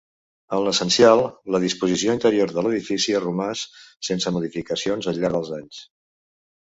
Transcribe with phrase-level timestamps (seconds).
[0.57, 1.19] En l'essencial,
[1.55, 3.61] la disposició interior de l'edifici ha romàs
[4.09, 5.83] sense modificacions al llarg dels anys.